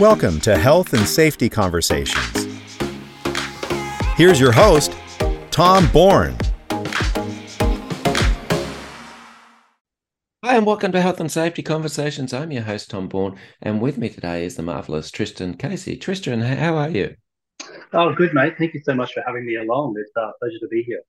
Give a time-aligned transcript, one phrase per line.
[0.00, 2.48] Welcome to Health and Safety Conversations.
[4.16, 4.92] Here's your host,
[5.52, 6.36] Tom Bourne.
[10.42, 12.32] Hi, and welcome to Health and Safety Conversations.
[12.34, 15.96] I'm your host, Tom Bourne, and with me today is the marvelous Tristan Casey.
[15.96, 17.14] Tristan, how are you?
[17.92, 18.54] Oh, good, mate.
[18.58, 19.94] Thank you so much for having me along.
[19.96, 21.02] It's uh, a pleasure to be here.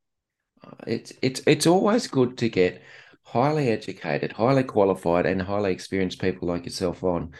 [0.63, 2.83] Uh, it's it's it's always good to get
[3.23, 7.31] highly educated, highly qualified, and highly experienced people like yourself on.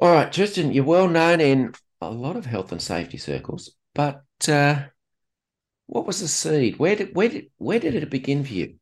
[0.00, 4.22] All right, Tristan, you're well known in a lot of health and safety circles, but
[4.48, 4.84] uh,
[5.86, 6.78] what was the seed?
[6.78, 8.76] Where did where did where did it begin for you?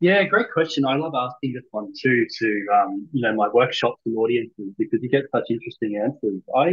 [0.00, 0.84] Yeah, great question.
[0.84, 5.00] I love asking this one too to um, you know my workshops and audiences because
[5.02, 6.42] you get such interesting answers.
[6.56, 6.70] I,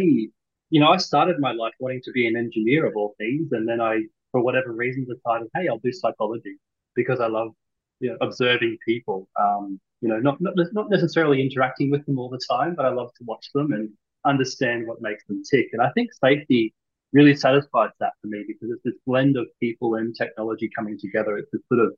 [0.71, 3.67] you know, I started my life wanting to be an engineer of all things, and
[3.69, 4.01] then I,
[4.31, 6.57] for whatever reason, decided, hey, I'll do psychology
[6.95, 7.51] because I love
[7.99, 9.29] you know, observing people.
[9.39, 12.89] Um, you know, not, not not necessarily interacting with them all the time, but I
[12.89, 13.89] love to watch them and
[14.25, 15.67] understand what makes them tick.
[15.73, 16.73] And I think safety
[17.13, 21.37] really satisfies that for me because it's this blend of people and technology coming together.
[21.37, 21.93] It's this sort of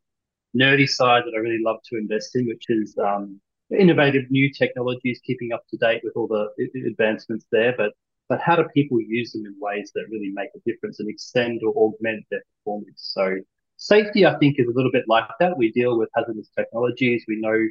[0.56, 3.40] nerdy side that I really love to invest in, which is um,
[3.78, 6.50] innovative new technologies, keeping up to date with all the
[6.86, 7.94] advancements there, but
[8.30, 11.62] but how do people use them in ways that really make a difference and extend
[11.64, 13.12] or augment their performance?
[13.14, 13.36] So
[13.78, 15.58] safety, I think, is a little bit like that.
[15.58, 17.26] We deal with hazardous technologies.
[17.28, 17.68] We know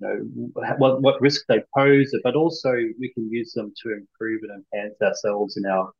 [0.00, 4.42] you know what, what risk they pose, but also we can use them to improve
[4.42, 5.92] and enhance ourselves in our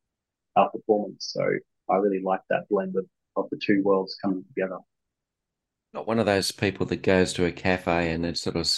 [0.57, 1.33] our performance.
[1.33, 1.43] So
[1.91, 3.07] I really like that blend of,
[3.37, 4.79] of the two worlds coming together.
[5.93, 8.69] Not one of those people that goes to a cafe and is sort of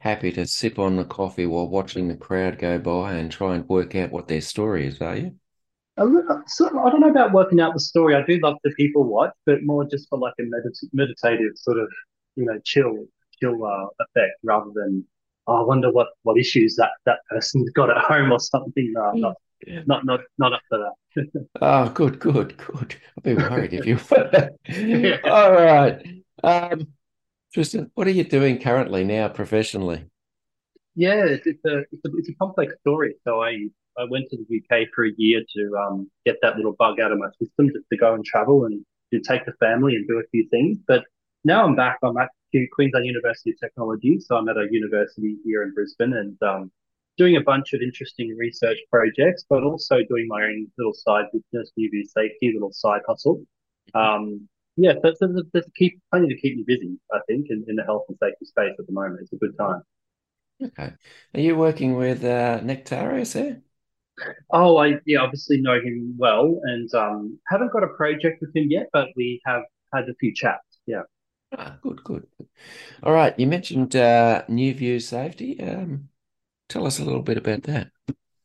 [0.00, 3.68] happy to sip on the coffee while watching the crowd go by and try and
[3.68, 5.34] work out what their story is, are you?
[5.98, 8.14] I don't know about working out the story.
[8.14, 11.78] I do love the people watch, but more just for like a medit- meditative sort
[11.78, 11.88] of,
[12.36, 13.06] you know, chill,
[13.42, 15.04] chill uh, effect rather than,
[15.46, 18.92] oh, I wonder what, what issues that, that person's got at home or something.
[18.94, 19.34] No, I'm not,
[19.66, 19.82] Yeah.
[19.86, 20.94] not, not, not up for that.
[21.60, 22.96] Oh, good, good, good.
[23.16, 23.98] I'd be worried if you
[24.68, 25.18] Yeah.
[25.24, 25.30] were.
[25.30, 26.06] All right.
[26.42, 26.88] Um,
[27.52, 30.06] Tristan, what are you doing currently now professionally?
[30.94, 33.14] Yeah, it's, it's a it's a it's a complex story.
[33.24, 36.74] So I I went to the UK for a year to um get that little
[36.78, 39.96] bug out of my system just to go and travel and to take the family
[39.96, 40.78] and do a few things.
[40.86, 41.04] But
[41.44, 41.98] now I'm back.
[42.02, 42.30] I'm at
[42.72, 46.70] Queensland University of Technology, so I'm at a university here in Brisbane and um
[47.18, 51.70] doing a bunch of interesting research projects, but also doing my own little side business,
[51.76, 53.44] New View safety, little side hustle.
[53.94, 56.98] Um, yeah, so, so there's, there's keep plenty to keep me busy.
[57.12, 59.20] I think in, in the health and safety space at the moment.
[59.22, 59.82] It's a good time.
[60.62, 60.94] Okay.
[61.34, 63.62] Are you working with uh, Nektarios there?
[64.50, 68.70] Oh, I yeah, obviously know him well, and um, haven't got a project with him
[68.70, 69.62] yet, but we have
[69.94, 70.78] had a few chats.
[70.86, 71.02] Yeah.
[71.56, 72.26] Ah, good, good.
[73.02, 73.38] All right.
[73.38, 75.60] You mentioned uh, New View Safety.
[75.60, 76.08] Um,
[76.68, 77.90] tell us a little bit about that.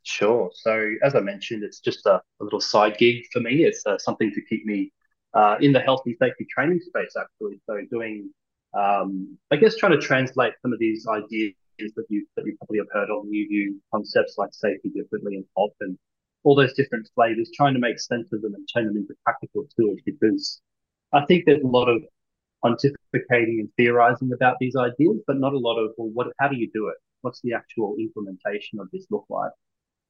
[0.03, 0.51] Sure.
[0.53, 3.63] So as I mentioned, it's just a, a little side gig for me.
[3.63, 4.91] It's uh, something to keep me
[5.33, 7.61] uh, in the health and safety training space, actually.
[7.65, 8.29] So doing,
[8.73, 12.79] um, I guess, trying to translate some of these ideas that you that you probably
[12.79, 15.97] have heard of, new view concepts like safety differently and hop and
[16.43, 19.65] all those different flavors, trying to make sense of them and turn them into practical
[19.77, 20.61] tools because
[21.13, 22.01] I think there's a lot of
[22.63, 26.27] pontificating and theorizing about these ideas, but not a lot of well, what?
[26.39, 26.95] How do you do it?
[27.21, 29.51] What's the actual implementation of this look like?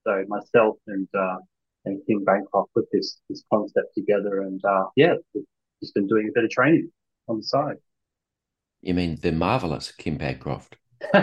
[0.06, 1.38] So myself and uh,
[1.86, 5.46] and Kim Bancroft put this this concept together, and uh, yeah, we've
[5.82, 6.92] just been doing a bit of training
[7.28, 7.78] on the side.
[8.82, 10.78] You mean the marvelous Kim Bancroft?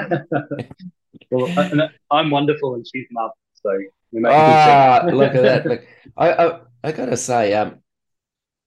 [1.31, 3.71] well, I'm wonderful and she's marvelous, so
[4.13, 5.67] we make ah, look at that!
[5.67, 5.87] Look,
[6.17, 7.81] I I, I got to say, um,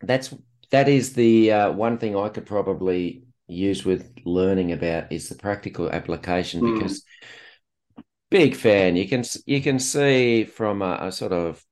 [0.01, 0.33] that's
[0.71, 5.35] that is the uh, one thing I could probably use with learning about is the
[5.35, 6.73] practical application mm.
[6.73, 7.03] because
[8.29, 8.95] big fan.
[8.95, 11.63] You can you can see from a, a sort of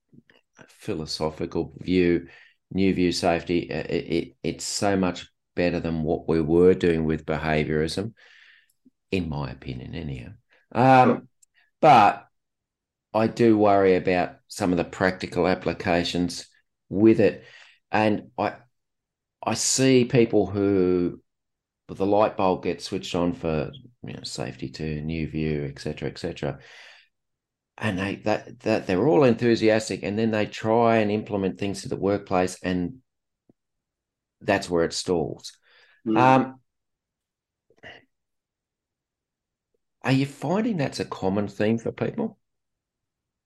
[0.68, 2.28] philosophical view,
[2.70, 3.72] new view safety.
[3.72, 8.14] Uh, it, it, it's so much better than what we were doing with behaviorism,
[9.10, 10.30] in my opinion, anyhow.
[10.72, 11.28] Um,
[11.80, 12.26] but
[13.14, 16.46] I do worry about some of the practical applications
[16.88, 17.44] with it,
[17.90, 18.56] and I
[19.46, 21.20] I see people who
[21.88, 23.70] the light bulb gets switched on for
[24.02, 26.58] you know, safety to new view, etc., etc.
[27.78, 31.88] And they that that they're all enthusiastic, and then they try and implement things to
[31.88, 32.98] the workplace, and
[34.40, 35.52] that's where it stalls.
[36.06, 36.18] Mm.
[36.18, 36.60] Um,
[40.02, 42.38] are you finding that's a common theme for people?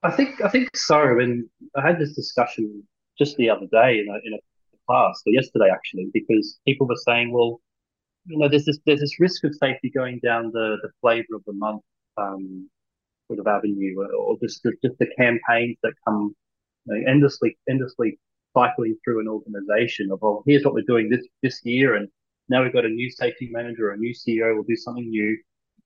[0.03, 1.19] I think I think so.
[1.19, 2.87] And I had this discussion
[3.19, 4.39] just the other day in a in a
[4.87, 7.61] class, or yesterday actually, because people were saying, well,
[8.27, 11.43] you know, there's this there's this risk of safety going down the the flavor of
[11.47, 11.83] the month
[12.17, 12.69] um,
[13.29, 16.35] sort of avenue, or just just the campaigns that come
[16.87, 18.19] you know, endlessly endlessly
[18.57, 22.09] cycling through an organization of well, here's what we're doing this this year, and
[22.49, 25.37] now we've got a new safety manager or a new CEO will do something new,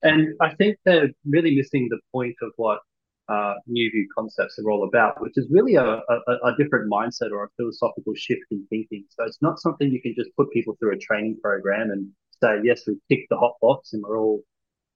[0.03, 2.79] and I think they're really missing the point of what
[3.27, 7.31] uh, new view concepts are all about, which is really a, a, a, different mindset
[7.31, 9.03] or a philosophical shift in thinking.
[9.09, 12.07] So it's not something you can just put people through a training program and
[12.43, 14.41] say, yes, we've ticked the hot box and we're all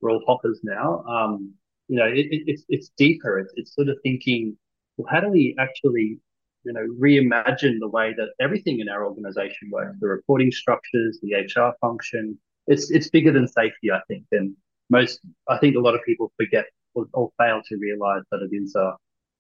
[0.02, 1.04] we're all hoppers now.
[1.06, 1.54] Um,
[1.88, 3.40] you know, it, it, it's it's deeper.
[3.40, 4.56] It's, it's sort of thinking,
[4.98, 6.20] well, how do we actually,
[6.64, 11.34] you know, reimagine the way that everything in our organization works, the reporting structures, the
[11.34, 12.38] HR function.
[12.68, 14.26] It's it's bigger than safety, I think.
[14.32, 14.56] And
[14.92, 16.66] most, I think, a lot of people forget
[16.96, 18.96] or, or fail to realize that it is a,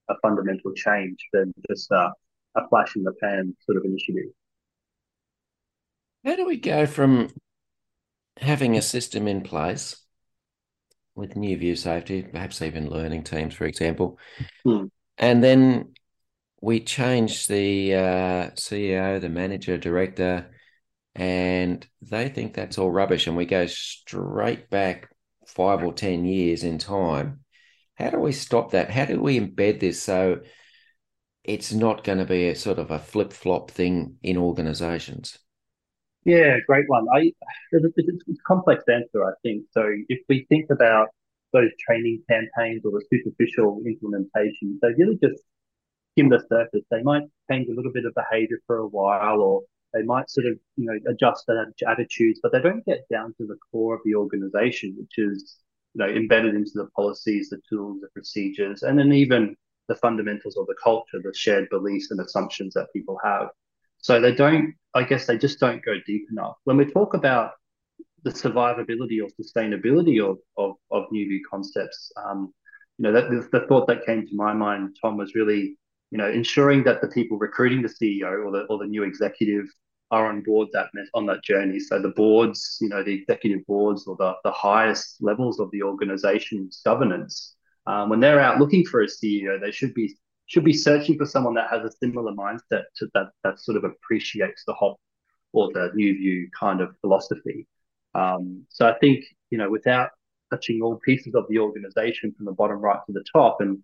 [0.09, 2.11] a fundamental change than just a,
[2.55, 4.31] a flash in the pan sort of initiative.
[6.25, 7.29] How do we go from
[8.37, 10.01] having a system in place
[11.15, 14.17] with new view safety, perhaps even learning teams, for example.
[14.63, 14.85] Hmm.
[15.17, 15.93] And then
[16.61, 20.49] we change the uh, CEO, the manager, director,
[21.15, 23.27] and they think that's all rubbish.
[23.27, 25.09] And we go straight back
[25.49, 27.41] five or 10 years in time.
[27.95, 28.89] How do we stop that?
[28.91, 30.41] How do we embed this so
[31.43, 35.39] it's not going to be a sort of a flip flop thing in organizations?
[36.25, 37.07] Yeah, great one.
[37.13, 37.31] I
[37.71, 39.63] it's, a complex answer, I think.
[39.71, 41.07] So if we think about
[41.53, 45.41] those training campaigns or the superficial implementations, they really just
[46.11, 46.85] skim the surface.
[46.91, 49.61] They might change a little bit of behavior for a while, or
[49.93, 53.47] they might sort of you know adjust their attitudes, but they don't get down to
[53.47, 55.57] the core of the organization, which is
[55.93, 59.55] you know embedded into the policies, the tools, the procedures, and then even
[59.89, 63.49] the fundamentals of the culture, the shared beliefs and assumptions that people have.
[63.97, 66.55] So they don't, I guess they just don't go deep enough.
[66.63, 67.51] When we talk about
[68.23, 72.53] the survivability or sustainability of, of, of new view concepts, um,
[72.97, 75.77] you know, that the, the thought that came to my mind, Tom, was really,
[76.11, 79.65] you know, ensuring that the people recruiting the CEO or the, or the new executive
[80.11, 81.79] are on board that on that journey.
[81.79, 85.83] So the boards, you know, the executive boards or the, the highest levels of the
[85.83, 90.15] organization's governance, um, when they're out looking for a CEO, they should be
[90.47, 93.83] should be searching for someone that has a similar mindset to that that sort of
[93.83, 94.97] appreciates the hop
[95.53, 97.67] or the new view kind of philosophy.
[98.15, 100.09] Um, so I think you know without
[100.51, 103.77] touching all pieces of the organization from the bottom right to the top and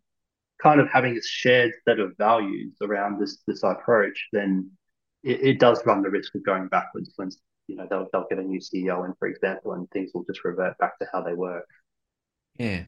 [0.62, 4.72] kind of having a shared set of values around this this approach, then
[5.24, 7.30] it, it does run the risk of going backwards when
[7.68, 10.44] you know they'll they'll get a new CEO in, for example, and things will just
[10.44, 11.64] revert back to how they were.
[12.58, 12.84] Yeah.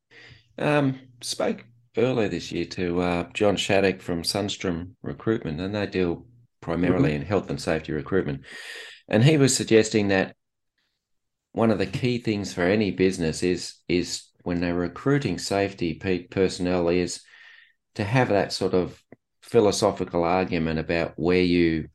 [0.57, 1.65] Um, spoke
[1.97, 6.25] earlier this year to uh, John Shattuck from Sunstrom Recruitment, and they deal
[6.61, 7.21] primarily mm-hmm.
[7.21, 8.41] in health and safety recruitment.
[9.07, 10.35] And he was suggesting that
[11.53, 15.95] one of the key things for any business is is when they're recruiting safety
[16.29, 17.21] personnel is
[17.97, 19.03] to have that sort of
[19.41, 21.89] philosophical argument about where you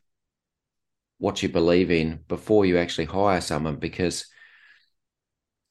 [1.18, 4.26] what you believe in before you actually hire someone because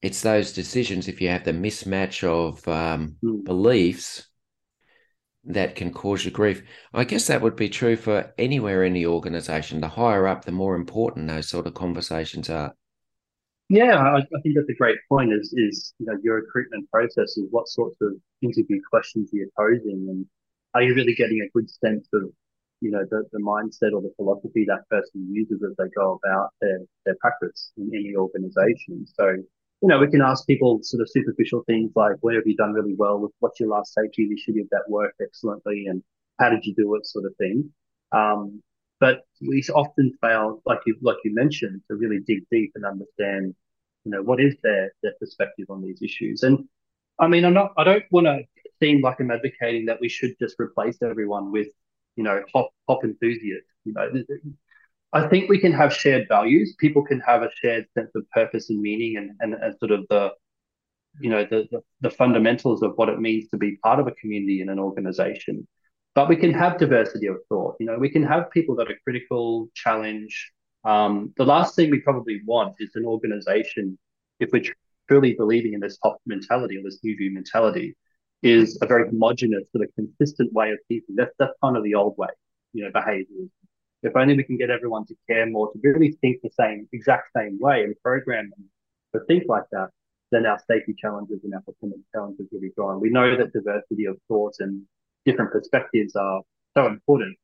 [0.00, 3.44] it's those decisions if you have the mismatch of um, mm.
[3.44, 4.26] beliefs
[5.44, 6.62] that can cause you grief.
[6.94, 9.82] I guess that would be true for anywhere in the organization.
[9.82, 12.72] The higher up, the more important those sort of conversations are.
[13.72, 15.32] Yeah, I, I think that's a great point.
[15.32, 18.12] Is is you know your recruitment process is what sorts of
[18.42, 20.26] interview questions you're posing, and
[20.74, 22.24] are you really getting a good sense of
[22.82, 26.50] you know the, the mindset or the philosophy that person uses as they go about
[26.60, 29.06] their their practice in any organization.
[29.06, 29.36] So
[29.82, 32.72] you know, we can ask people sort of superficial things like, where have you done
[32.72, 33.30] really well?
[33.40, 35.86] What's your last safety initiative that worked excellently?
[35.88, 36.02] And
[36.38, 37.72] how did you do it sort of thing.
[38.12, 38.62] Um,
[39.00, 43.54] but we often fail, like you, like you mentioned, to really dig deep and understand,
[44.04, 46.42] you know, what is their, their perspective on these issues.
[46.42, 46.68] And
[47.18, 48.42] I mean, I'm not, I don't want to
[48.80, 51.68] seem like I'm advocating that we should just replace everyone with,
[52.16, 53.68] you know, hop, hop enthusiasts.
[53.84, 54.24] You know,
[55.12, 56.74] I think we can have shared values.
[56.78, 60.06] People can have a shared sense of purpose and meaning and, and, and sort of
[60.08, 60.32] the,
[61.20, 64.12] you know, the, the, the fundamentals of what it means to be part of a
[64.12, 65.68] community and an organization.
[66.14, 67.76] But we can have diversity of thought.
[67.80, 70.52] You know, we can have people that are critical, challenge.
[70.84, 73.98] Um, the last thing we probably want is an organization,
[74.40, 74.64] if we're
[75.08, 77.96] truly believing in this hop mentality or this new view mentality,
[78.42, 81.14] is a very homogenous, sort of consistent way of thinking.
[81.14, 82.28] That's that's kind of the old way,
[82.72, 83.50] you know, behaviors,
[84.02, 87.28] if only we can get everyone to care more, to really think the same, exact
[87.36, 88.68] same way and program them
[89.14, 89.90] to think like that,
[90.32, 93.00] then our safety challenges and our performance challenges will be gone.
[93.00, 94.82] We know that diversity of thought and
[95.24, 96.42] different perspectives are
[96.76, 97.36] so important,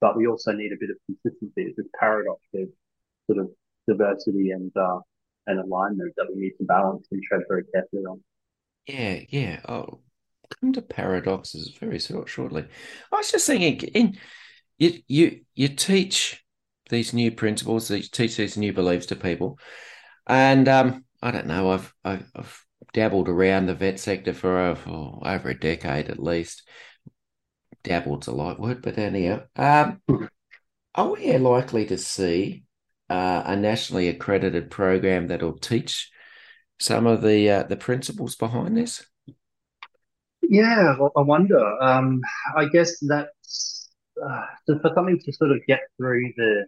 [0.00, 1.62] but we also need a bit of consistency.
[1.62, 2.68] It's this paradox of
[3.26, 3.50] sort of
[3.86, 5.00] diversity and uh,
[5.46, 8.22] and alignment that we need to balance and tread very carefully on.
[8.86, 9.60] Yeah, yeah.
[9.68, 10.00] Oh,
[10.60, 12.66] come to paradoxes very shortly.
[13.12, 14.18] I was just thinking in
[14.78, 16.44] you you you teach
[16.90, 19.58] these new principles, you teach these new beliefs to people,
[20.26, 21.70] and um, I don't know.
[21.70, 22.64] I've, I've,
[22.94, 26.66] dabbled around the vet sector for, for over a decade at least.
[27.88, 30.00] Dabbled's a light word, but anyhow, um,
[30.94, 32.64] are we likely to see
[33.08, 36.10] uh, a nationally accredited program that'll teach
[36.78, 39.04] some of the uh, the principles behind this?
[40.42, 41.60] Yeah, I wonder.
[41.82, 42.20] Um,
[42.56, 43.90] I guess that's
[44.24, 46.66] uh, for something to sort of get through the,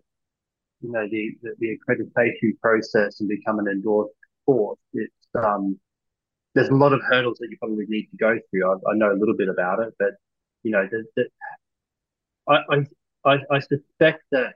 [0.81, 4.15] you know, the, the, the accreditation process and become an endorsed
[4.47, 5.79] course, it's um,
[6.55, 8.71] there's a lot of hurdles that you probably need to go through.
[8.71, 10.15] I, I know a little bit about it, but
[10.63, 11.27] you know, the, the,
[12.49, 12.87] I,
[13.25, 14.55] I I suspect that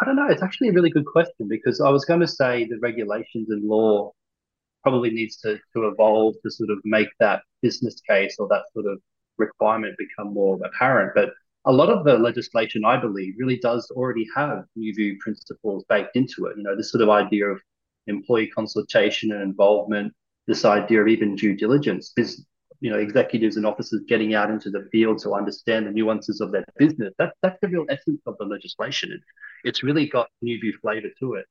[0.00, 0.28] I don't know.
[0.28, 3.68] It's actually a really good question because I was going to say the regulations and
[3.68, 4.12] law
[4.82, 8.86] probably needs to, to evolve to sort of make that business case or that sort
[8.86, 9.00] of
[9.36, 11.12] requirement become more apparent.
[11.14, 11.30] But
[11.66, 16.16] a lot of the legislation, I believe, really does already have new view principles baked
[16.16, 16.56] into it.
[16.56, 17.60] You know, this sort of idea of
[18.06, 20.14] employee consultation and involvement,
[20.46, 22.12] this idea of even due diligence,
[22.80, 26.50] you know, executives and officers getting out into the field to understand the nuances of
[26.50, 27.12] their business.
[27.18, 29.12] That, that's the real essence of the legislation.
[29.12, 29.20] It,
[29.64, 31.46] it's really got new view flavor to it.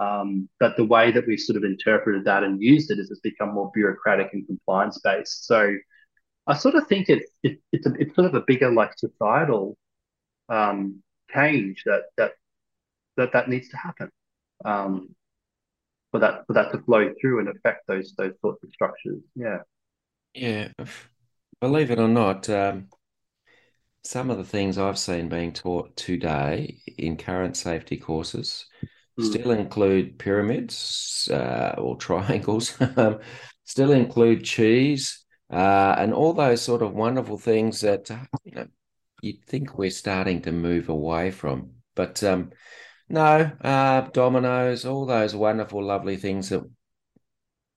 [0.00, 3.20] Um, but the way that we've sort of interpreted that and used it is it's
[3.20, 5.46] become more bureaucratic and compliance based.
[5.46, 5.76] So
[6.46, 9.76] I sort of think it's it, it's a, it's sort of a bigger like societal
[10.48, 12.32] um, change that that
[13.16, 14.10] that that needs to happen
[14.64, 15.14] um,
[16.10, 19.20] for that for that to flow through and affect those those sorts of structures.
[19.36, 19.58] Yeah,
[20.34, 20.68] yeah.
[21.60, 22.88] Believe it or not, um,
[24.04, 28.66] some of the things I've seen being taught today in current safety courses
[29.18, 29.24] mm.
[29.24, 32.76] still include pyramids uh, or triangles.
[32.96, 33.20] Um,
[33.64, 38.66] still include cheese uh, and all those sort of wonderful things that uh, you know
[39.22, 41.70] you'd think we're starting to move away from.
[41.94, 42.50] But um,
[43.08, 46.64] no, uh, dominoes, all those wonderful, lovely things that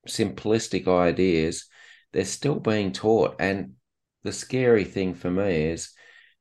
[0.08, 1.68] simplistic ideas,
[2.16, 3.36] they're still being taught.
[3.40, 3.74] And
[4.24, 5.92] the scary thing for me is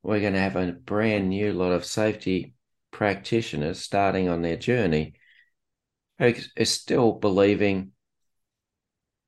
[0.03, 2.55] we're going to have a brand new lot of safety
[2.93, 5.15] practitioners starting on their journey
[6.19, 7.91] who are still believing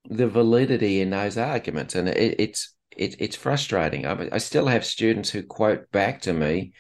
[0.08, 4.06] the validity in those arguments, and it, it's it, it's frustrating.
[4.06, 6.74] I, I still have students who quote back to me,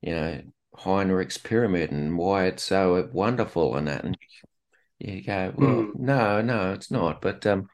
[0.00, 0.42] you know,
[0.76, 4.16] Heinrich's pyramid and why it's so wonderful and that, and
[5.00, 5.98] you go, well, mm.
[5.98, 7.20] no, no, it's not.
[7.20, 7.68] But um,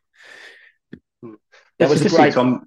[1.79, 2.35] that was a great.
[2.35, 2.67] Tom,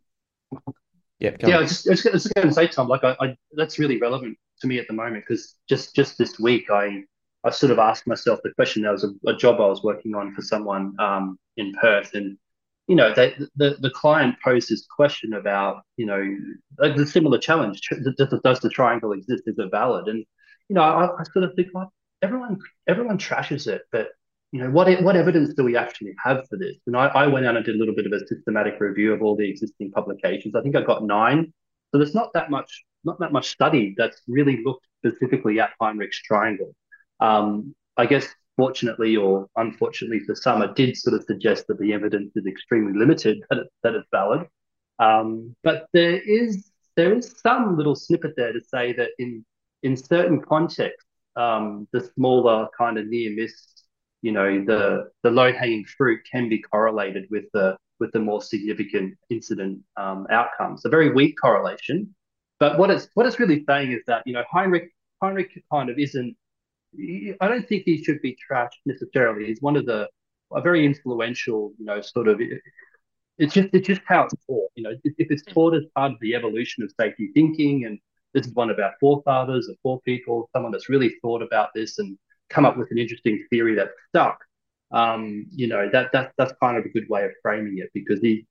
[1.20, 1.58] yeah, yeah.
[1.58, 3.98] I was just, I was just going to say, Tom, like I, I, that's really
[4.00, 7.04] relevant to me at the moment because just just this week I
[7.44, 8.84] I sort of asked myself the question.
[8.84, 12.38] There was a, a job I was working on for someone um, in Perth, and
[12.88, 16.24] you know, they, the the client posed this question about you know
[16.78, 17.82] the similar challenge:
[18.18, 19.44] does, does the triangle exist?
[19.46, 20.08] Is it valid?
[20.08, 20.26] And
[20.70, 21.88] you know, I, I sort of think like
[22.22, 24.10] everyone everyone trashes it, but
[24.52, 26.78] you know, what what evidence do we actually have for this?
[26.88, 29.22] And I, I went out and did a little bit of a systematic review of
[29.22, 30.56] all the existing publications.
[30.56, 31.54] I think I got nine.
[31.92, 36.22] So there's not that much not that much study that's really looked specifically at Heinrich's
[36.24, 36.74] triangle.
[37.20, 41.94] Um, I guess fortunately or unfortunately for some, it did sort of suggest that the
[41.94, 44.48] evidence is extremely limited that, it, that it's valid.
[45.00, 49.46] Um, but there is there is some little snippet there to say that in
[49.84, 53.84] in certain contexts, um, the smaller kind of near miss,
[54.22, 58.42] you know, the the low hanging fruit can be correlated with the with the more
[58.42, 60.86] significant incident um, outcomes.
[60.86, 62.14] A very weak correlation,
[62.60, 64.90] but what it's what it's really saying is that you know Heinrich
[65.22, 66.36] Heinrich kind of isn't.
[67.42, 69.46] I don't think he should be trashed necessarily.
[69.46, 70.08] He's one of the
[70.54, 72.40] a very influential, you know, sort of
[73.38, 74.72] it's just it's just how it's taught.
[74.76, 78.00] You know, if, if it's taught as part of the evolution of safety thinking, and
[78.34, 82.18] this is one of our forefathers or people, someone that's really thought about this and
[82.50, 84.40] come up with an interesting theory that stuck.
[84.92, 88.20] Um, you know, that that that's kind of a good way of framing it because
[88.22, 88.46] he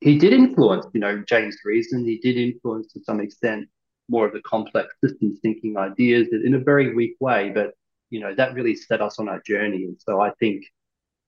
[0.00, 2.04] he did influence, you know, James Reason.
[2.04, 3.68] He did influence to some extent
[4.08, 7.74] more of the complex systems thinking ideas in a very weak way, but
[8.10, 9.84] you know that really set us on our journey.
[9.84, 10.64] And so I think,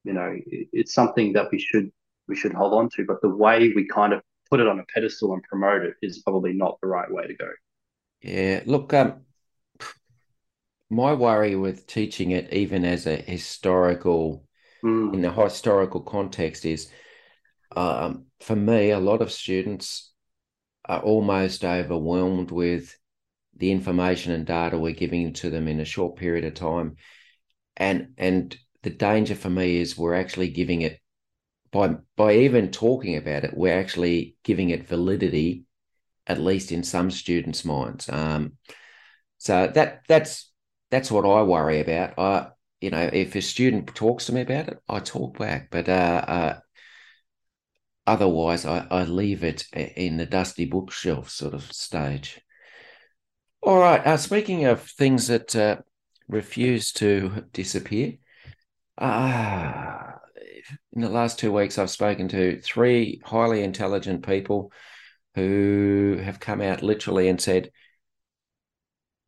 [0.05, 1.91] you know, it, it's something that we should
[2.29, 3.05] we should hold on to.
[3.05, 6.21] But the way we kind of put it on a pedestal and promote it is
[6.21, 7.51] probably not the right way to go.
[8.23, 9.21] Yeah, look, um,
[10.91, 14.45] my worry with teaching it, even as a historical,
[14.83, 15.13] mm.
[15.15, 16.91] in the historical context, is
[17.77, 20.13] um, for me, a lot of students
[20.85, 22.97] are almost overwhelmed with
[23.57, 26.97] the information and data we're giving to them in a short period of time,
[27.77, 31.01] and and the danger for me is we're actually giving it
[31.71, 35.65] by by even talking about it, we're actually giving it validity,
[36.27, 38.09] at least in some students' minds.
[38.09, 38.53] Um,
[39.37, 40.51] so that that's
[40.91, 42.19] that's what I worry about.
[42.19, 42.49] I
[42.81, 46.25] you know if a student talks to me about it, I talk back, but uh,
[46.27, 46.59] uh,
[48.07, 52.41] otherwise I, I leave it in the dusty bookshelf sort of stage.
[53.63, 54.07] All right.
[54.07, 55.79] Uh, speaking of things that uh,
[56.29, 58.15] refuse to disappear,
[58.97, 60.19] ah
[60.93, 64.73] in the last two weeks, I've spoken to three highly intelligent people
[65.35, 67.71] who have come out literally and said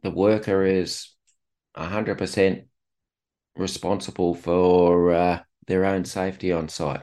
[0.03, 1.09] the worker is
[1.75, 2.65] 100%
[3.57, 7.03] responsible for uh, their own safety on site.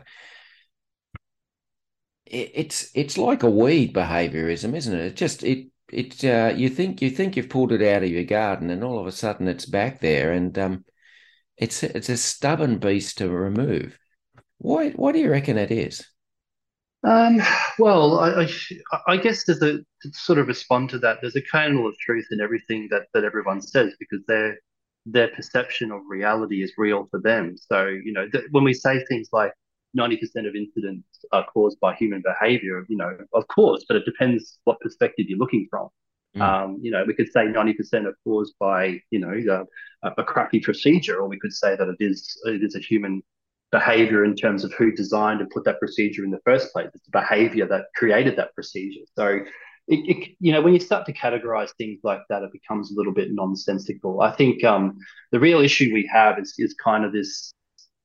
[2.25, 5.05] It, it's it's like a weed behaviorism, isn't it?
[5.05, 8.23] It just it it uh, you think you think you've pulled it out of your
[8.23, 10.85] garden, and all of a sudden it's back there, and um,
[11.57, 13.99] it's it's a stubborn beast to remove.
[14.59, 14.91] Why?
[14.91, 16.05] Why do you reckon it is?
[17.03, 17.41] Um,
[17.77, 21.19] well, I, I, I, guess there's a to sort of respond to that.
[21.21, 24.57] There's a kernel of truth in everything that that everyone says because their
[25.05, 27.55] their perception of reality is real for them.
[27.57, 29.53] So you know, th- when we say things like
[29.97, 34.59] 90% of incidents are caused by human behavior, you know, of course, but it depends
[34.65, 35.89] what perspective you're looking from.
[36.35, 36.41] Mm.
[36.41, 39.65] Um, you know, we could say 90% are caused by, you know,
[40.03, 43.21] a, a crappy procedure, or we could say that it is it is a human
[43.71, 46.89] behavior in terms of who designed and put that procedure in the first place.
[46.93, 49.01] It's the behavior that created that procedure.
[49.15, 49.41] So,
[49.87, 52.95] it, it, you know, when you start to categorize things like that, it becomes a
[52.95, 54.21] little bit nonsensical.
[54.21, 54.97] I think um,
[55.31, 57.53] the real issue we have is is kind of this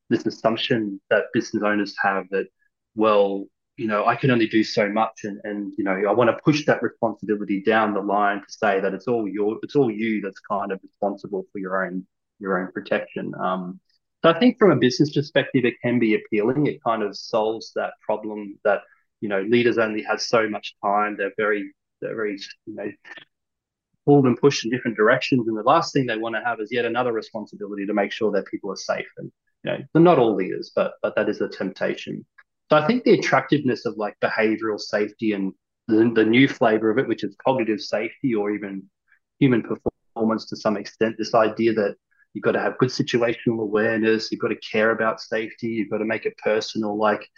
[0.08, 2.46] this assumption that business owners have that,
[2.94, 3.46] well,
[3.76, 6.42] you know, I can only do so much, and and you know, I want to
[6.44, 10.20] push that responsibility down the line to say that it's all your, it's all you
[10.20, 12.06] that's kind of responsible for your own
[12.38, 13.32] your own protection.
[13.40, 13.80] Um,
[14.22, 16.66] so I think from a business perspective, it can be appealing.
[16.66, 18.82] It kind of solves that problem that
[19.20, 21.16] you know leaders only have so much time.
[21.16, 22.90] They're very they're very you know
[24.06, 26.70] pulled and pushed in different directions, and the last thing they want to have is
[26.70, 29.08] yet another responsibility to make sure that people are safe.
[29.16, 29.32] And
[29.64, 32.24] you know, not all leaders, but but that is a temptation.
[32.70, 35.52] So I think the attractiveness of like behavioral safety and
[35.88, 38.84] the, the new flavor of it, which is cognitive safety or even
[39.40, 41.96] human performance to some extent, this idea that
[42.34, 44.30] You've got to have good situational awareness.
[44.30, 45.68] You've got to care about safety.
[45.68, 46.96] You've got to make it personal.
[46.96, 47.28] Like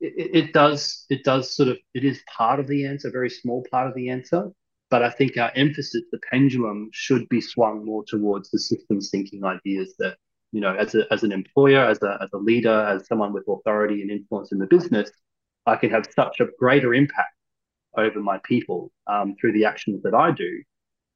[0.00, 3.30] it, it does, it does sort of, it is part of the answer, a very
[3.30, 4.50] small part of the answer.
[4.90, 9.42] But I think our emphasis, the pendulum, should be swung more towards the systems thinking
[9.42, 10.16] ideas that,
[10.52, 13.48] you know, as, a, as an employer, as a, as a leader, as someone with
[13.48, 15.10] authority and influence in the business,
[15.64, 17.34] I can have such a greater impact
[17.96, 20.62] over my people um, through the actions that I do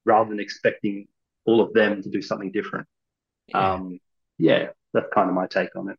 [0.05, 1.07] rather than expecting
[1.45, 2.87] all of them to do something different.
[3.47, 3.73] Yeah.
[3.73, 3.99] Um,
[4.37, 5.97] yeah, that's kind of my take on it.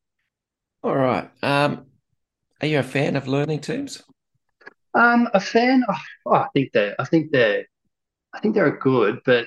[0.82, 1.28] All right.
[1.42, 1.86] Um,
[2.60, 4.02] are you a fan of learning teams?
[4.94, 5.84] Um, a fan?
[5.88, 5.94] Oh,
[6.26, 6.94] oh, I think they're.
[6.98, 7.66] I think they're.
[8.34, 9.46] I think they're good, but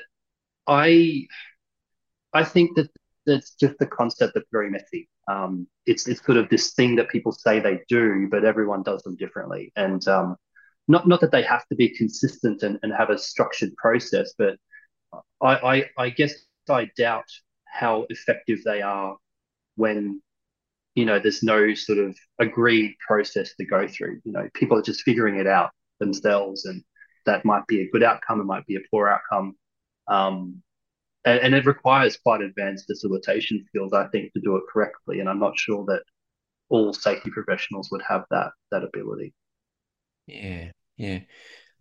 [0.67, 1.27] I.
[2.33, 2.89] I think that
[3.25, 5.09] that's just the concept that's very messy.
[5.27, 9.01] Um, it's it's sort of this thing that people say they do, but everyone does
[9.03, 9.71] them differently.
[9.75, 10.35] And um,
[10.87, 14.55] not not that they have to be consistent and, and have a structured process, but
[15.41, 16.33] I, I I guess
[16.69, 17.29] I doubt
[17.71, 19.17] how effective they are
[19.75, 20.21] when
[20.95, 24.19] you know there's no sort of agreed process to go through.
[24.23, 26.84] You know, people are just figuring it out themselves, and
[27.25, 29.55] that might be a good outcome, it might be a poor outcome.
[30.07, 30.62] Um,
[31.23, 35.19] and, and, it requires quite advanced facilitation skills, I think, to do it correctly.
[35.19, 36.01] And I'm not sure that
[36.69, 39.34] all safety professionals would have that that ability.
[40.25, 41.19] Yeah, yeah.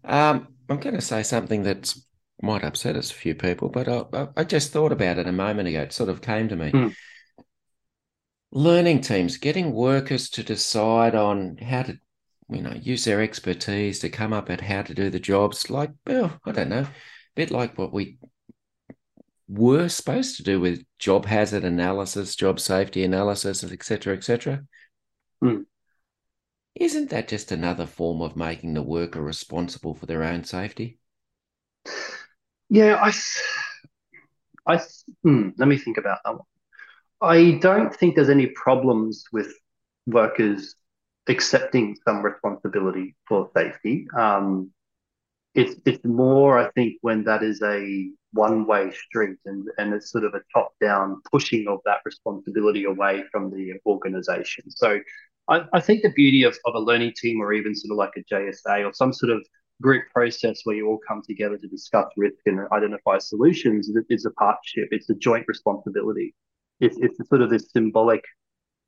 [0.04, 1.94] Um, I'm going to say something that
[2.42, 5.68] might upset us a few people, but I, I, just thought about it a moment
[5.68, 5.82] ago.
[5.82, 6.70] It sort of came to me.
[6.72, 6.94] Mm.
[8.52, 11.98] Learning teams, getting workers to decide on how to,
[12.48, 15.70] you know, use their expertise to come up at how to do the jobs.
[15.70, 16.90] Like, well, I don't know, a
[17.36, 18.18] bit like what we
[19.48, 24.64] were supposed to do with job hazard analysis, job safety analysis, etc., etc.
[25.42, 25.64] Mm.
[26.74, 30.98] Isn't that just another form of making the worker responsible for their own safety?
[32.70, 33.12] Yeah, I,
[34.66, 34.80] I,
[35.22, 36.44] hmm, let me think about that one.
[37.22, 39.52] I don't think there's any problems with
[40.06, 40.76] workers
[41.28, 44.06] accepting some responsibility for safety.
[44.16, 44.72] Um,
[45.54, 50.24] it's it's more, I think, when that is a one-way street and, and it's sort
[50.24, 54.70] of a top-down pushing of that responsibility away from the organization.
[54.70, 55.00] So
[55.48, 58.12] I, I think the beauty of, of a learning team or even sort of like
[58.16, 59.46] a JSA or some sort of
[59.80, 64.30] group process where you all come together to discuss risk and identify solutions is a
[64.32, 64.88] partnership.
[64.90, 66.34] It's a joint responsibility.
[66.80, 68.22] It's, it's sort of this symbolic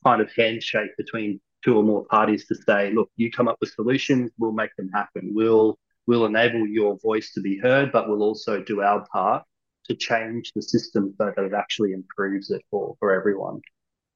[0.04, 3.70] kind of handshake between two or more parties to say, look, you come up with
[3.70, 5.32] solutions, we'll make them happen.
[5.34, 9.44] We'll we'll enable your voice to be heard, but we'll also do our part
[9.84, 13.60] to change the system so that it actually improves it for for everyone.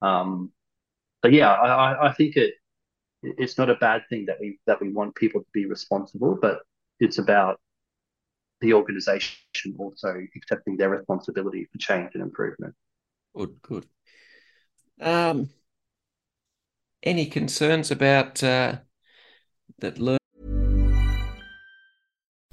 [0.03, 0.51] Um,
[1.25, 2.55] so yeah, I, I think it
[3.22, 6.61] it's not a bad thing that we that we want people to be responsible, but
[7.00, 7.61] it's about
[8.61, 9.37] the organization
[9.79, 12.74] also accepting their responsibility for change and improvement.
[13.35, 13.87] Good, good.
[15.00, 15.50] Um,
[17.02, 18.76] any concerns about uh,
[19.79, 19.98] that?
[19.98, 20.18] Learn-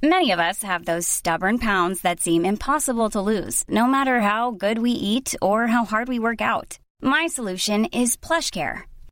[0.01, 4.51] Many of us have those stubborn pounds that seem impossible to lose, no matter how
[4.51, 6.77] good we eat or how hard we work out.
[7.01, 8.83] My solution is PlushCare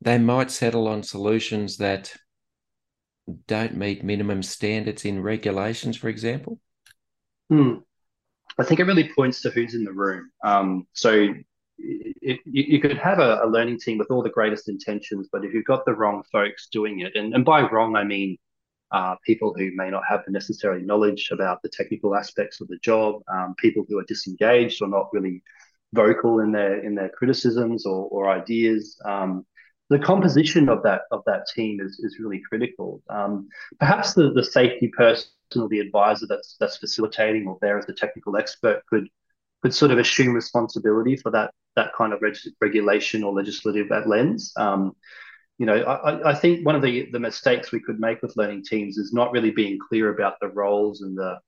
[0.00, 2.14] they might settle on solutions that
[3.46, 6.60] don't meet minimum standards in regulations, for example?
[7.50, 7.76] Hmm.
[8.58, 10.30] I think it really points to who's in the room.
[10.42, 11.28] Um, so
[11.78, 15.54] it, you could have a, a, learning team with all the greatest intentions, but if
[15.54, 18.36] you've got the wrong folks doing it, and, and by wrong, I mean
[18.90, 22.78] uh, people who may not have the necessary knowledge about the technical aspects of the
[22.78, 25.42] job, um, people who are disengaged or not really
[25.92, 29.00] vocal in their in their criticisms or, or ideas.
[29.04, 29.46] Um,
[29.90, 33.02] the composition of that of that team is, is really critical.
[33.08, 33.48] Um,
[33.78, 37.94] perhaps the, the safety person or the advisor that's that's facilitating or there as the
[37.94, 39.08] technical expert could
[39.62, 44.52] could sort of assume responsibility for that that kind of reg- regulation or legislative lens.
[44.56, 44.92] Um,
[45.58, 48.64] you know, I, I think one of the, the mistakes we could make with learning
[48.64, 51.38] teams is not really being clear about the roles and the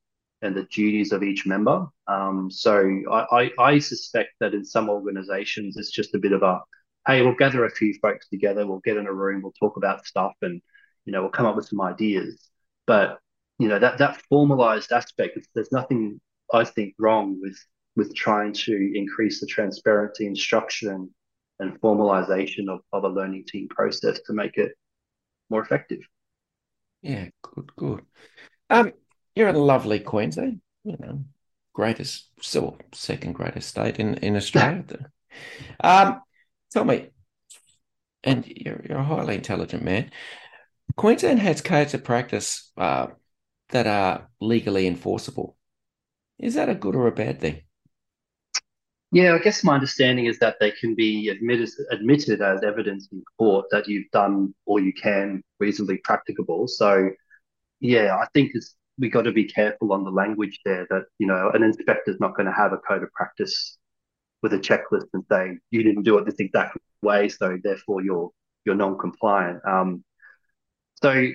[0.42, 1.86] and the duties of each member.
[2.06, 6.42] Um, so I, I, I suspect that in some organizations it's just a bit of
[6.42, 6.60] a
[7.06, 10.06] hey, we'll gather a few folks together, we'll get in a room, we'll talk about
[10.06, 10.60] stuff, and
[11.04, 12.50] you know, we'll come up with some ideas.
[12.86, 13.18] But
[13.58, 16.20] you know, that that formalized aspect, there's nothing
[16.52, 17.58] I think wrong with
[17.96, 21.08] with trying to increase the transparency and structure and,
[21.58, 24.72] and formalization of, of a learning team process to make it
[25.50, 25.98] more effective.
[27.02, 28.02] Yeah, good, good.
[28.68, 28.92] Um,
[29.34, 31.24] you're in lovely Queensland, you know,
[31.72, 34.84] greatest, still second greatest state in in Australia.
[35.80, 36.20] um,
[36.72, 37.08] Tell me,
[38.22, 40.10] and you're, you're a highly intelligent man.
[40.96, 43.08] Queensland has codes of practice uh,
[43.70, 45.56] that are legally enforceable.
[46.38, 47.62] Is that a good or a bad thing?
[49.12, 53.22] Yeah, I guess my understanding is that they can be admitted admitted as evidence in
[53.38, 56.68] court that you've done all you can reasonably practicable.
[56.68, 57.10] So,
[57.80, 60.86] yeah, I think it's we got to be careful on the language there.
[60.90, 63.78] That you know, an inspector's not going to have a code of practice
[64.42, 68.30] with a checklist and say you didn't do it this exact way, so therefore you're
[68.64, 69.60] you're non-compliant.
[69.66, 70.04] Um,
[71.02, 71.28] so,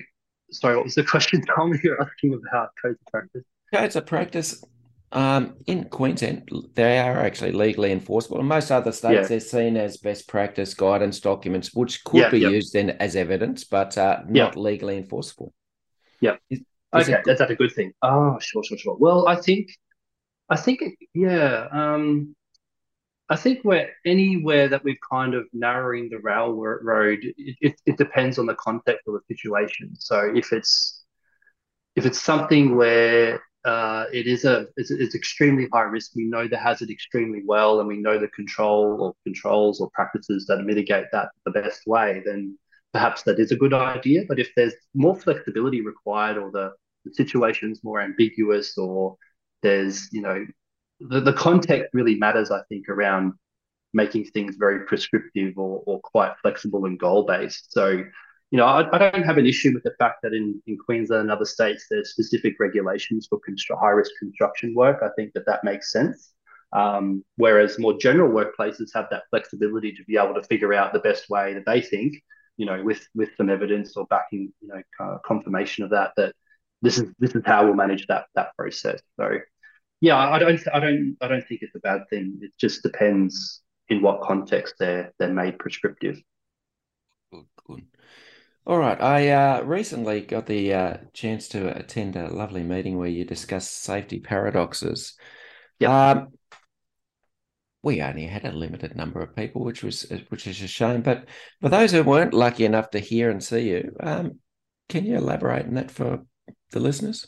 [0.50, 1.78] sorry, what was the question, Tom?
[1.82, 3.44] You're asking about codes of practice.
[3.72, 4.62] Codes of practice
[5.12, 8.40] um, in Queensland, they are actually legally enforceable.
[8.40, 9.28] In most other states, yeah.
[9.28, 12.48] they're seen as best practice guidance documents, which could yeah, be yeah.
[12.48, 15.52] used then as evidence, but uh, not legally enforceable.
[16.20, 16.36] Yeah.
[16.50, 17.92] Is, is okay, that's that a good thing.
[18.02, 18.96] Oh, sure, sure, sure.
[18.98, 19.70] Well, I think,
[20.50, 20.82] I think,
[21.14, 21.68] yeah.
[21.70, 22.34] Um,
[23.28, 27.18] I think we're anywhere that we're kind of narrowing the railroad.
[27.22, 29.94] It, it, it depends on the context of the situation.
[29.98, 31.04] So if it's
[31.96, 36.12] if it's something where uh, it is a it's, it's, extremely high risk.
[36.14, 40.46] We know the hazard extremely well, and we know the control or controls or practices
[40.46, 42.22] that mitigate that the best way.
[42.24, 42.56] Then
[42.92, 44.22] perhaps that is a good idea.
[44.28, 49.16] But if there's more flexibility required, or the, the situation's more ambiguous, or
[49.62, 50.46] there's you know
[51.00, 52.50] the, the context really matters.
[52.50, 53.34] I think around
[53.92, 57.72] making things very prescriptive or, or quite flexible and goal based.
[57.72, 58.04] So
[58.50, 61.22] you know, I, I, don't have an issue with the fact that in, in Queensland
[61.22, 65.02] and other states, there's specific regulations for constru- high risk construction work.
[65.02, 66.32] I think that that makes sense.
[66.72, 71.00] Um, whereas more general workplaces have that flexibility to be able to figure out the
[71.00, 72.14] best way that they think,
[72.56, 76.34] you know, with with some evidence or backing, you know, confirmation of that that
[76.82, 79.00] this is this is how we'll manage that that process.
[79.18, 79.38] So,
[80.06, 82.38] yeah, I don't I don't I don't think it's a bad thing.
[82.40, 86.22] It just depends in what context they're they're made prescriptive.
[87.32, 87.86] Good, good.
[88.68, 89.00] All right.
[89.00, 93.82] I uh, recently got the uh, chance to attend a lovely meeting where you discussed
[93.82, 95.16] safety paradoxes.
[95.80, 96.10] Yeah.
[96.10, 96.28] Um,
[97.82, 101.02] we only had a limited number of people, which was which is a shame.
[101.02, 101.26] But
[101.60, 104.38] for those who weren't lucky enough to hear and see you, um,
[104.88, 106.24] can you elaborate on that for
[106.70, 107.26] the listeners?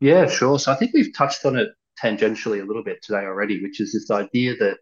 [0.00, 0.58] Yeah, sure.
[0.58, 1.70] So I think we've touched on it
[2.02, 4.78] tangentially a little bit today already, which is this idea that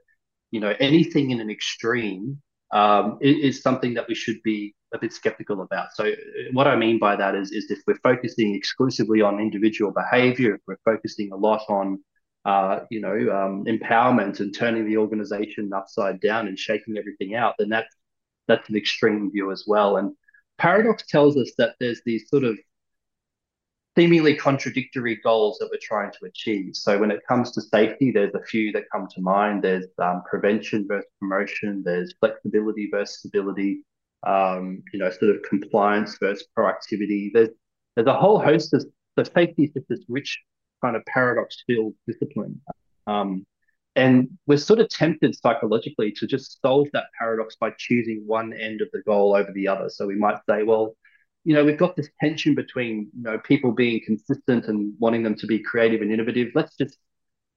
[0.50, 2.40] you know anything in an extreme
[2.72, 5.88] um, is something that we should be a bit skeptical about.
[5.94, 6.14] So, uh,
[6.52, 10.60] what I mean by that is, is if we're focusing exclusively on individual behavior, if
[10.66, 12.02] we're focusing a lot on,
[12.44, 17.54] uh, you know, um, empowerment and turning the organization upside down and shaking everything out,
[17.58, 17.94] then that's
[18.46, 19.96] that's an extreme view as well.
[19.98, 20.14] And
[20.56, 22.58] paradox tells us that there's these sort of
[23.98, 26.76] seemingly contradictory goals that we're trying to achieve.
[26.76, 29.64] So when it comes to safety, there's a few that come to mind.
[29.64, 31.82] There's um, prevention versus promotion.
[31.84, 33.80] There's flexibility versus stability.
[34.24, 37.32] Um, you know, sort of compliance versus proactivity.
[37.32, 37.48] There's
[37.96, 38.84] there's a whole host of
[39.16, 40.38] so safety is just this rich
[40.84, 42.60] kind of paradox-filled discipline.
[43.08, 43.44] Um,
[43.96, 48.80] and we're sort of tempted psychologically to just solve that paradox by choosing one end
[48.80, 49.88] of the goal over the other.
[49.88, 50.94] So we might say, well,
[51.48, 55.34] you know, we've got this tension between, you know, people being consistent and wanting them
[55.36, 56.48] to be creative and innovative.
[56.54, 56.98] Let's just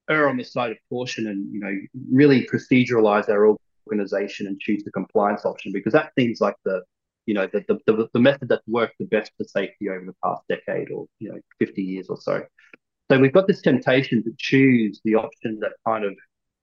[0.08, 1.74] err on the side of caution and, you know,
[2.10, 3.54] really proceduralize our
[3.86, 6.80] organization and choose the compliance option because that seems like the,
[7.26, 10.40] you know, the, the, the method that's worked the best for safety over the past
[10.48, 12.42] decade or, you know, 50 years or so.
[13.10, 16.14] So we've got this temptation to choose the option that kind of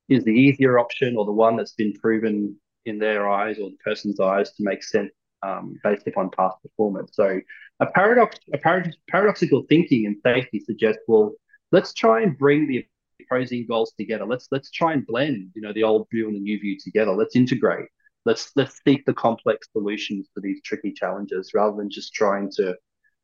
[0.08, 3.78] is the easier option or the one that's been proven in their eyes or the
[3.86, 5.12] person's eyes to make sense
[5.43, 7.12] um, based upon past performance.
[7.13, 7.39] So
[7.80, 11.34] a paradox, a paradox, paradoxical thinking in safety suggests, well,
[11.71, 12.86] let's try and bring the
[13.21, 14.25] opposing goals together.
[14.25, 17.12] Let's let's try and blend, you know, the old view and the new view together.
[17.12, 17.88] Let's integrate.
[18.25, 22.75] Let's let's seek the complex solutions to these tricky challenges rather than just trying to,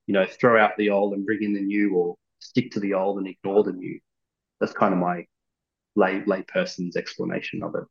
[0.08, 2.94] you know, throw out the old and bring in the new or stick to the
[2.94, 4.00] old and ignore the new.
[4.60, 5.26] That's kind of my
[5.96, 7.84] lay layperson's explanation of it.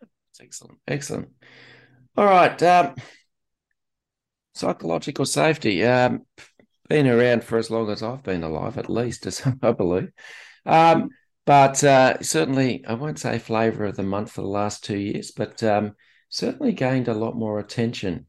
[0.00, 0.78] That's excellent.
[0.86, 1.28] Excellent.
[2.16, 2.60] All right.
[2.62, 2.94] Um,
[4.56, 5.84] psychological safety.
[5.84, 6.22] Um,
[6.88, 10.10] been around for as long as I've been alive, at least, as I believe.
[10.64, 11.10] Um,
[11.44, 15.30] but uh, certainly, I won't say flavour of the month for the last two years,
[15.30, 15.94] but um,
[16.28, 18.26] certainly gained a lot more attention.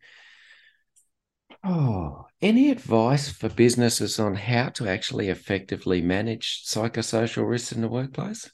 [1.64, 7.88] Oh, any advice for businesses on how to actually effectively manage psychosocial risks in the
[7.88, 8.50] workplace?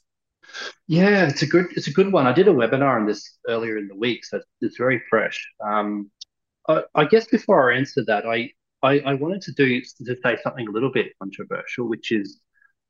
[0.86, 2.26] Yeah, it's a good it's a good one.
[2.26, 5.46] I did a webinar on this earlier in the week, so it's, it's very fresh.
[5.64, 6.10] Um,
[6.68, 8.50] I, I guess before I answer that, I,
[8.82, 12.40] I, I wanted to do to say something a little bit controversial, which is